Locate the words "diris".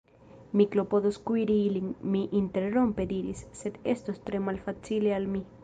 3.13-3.45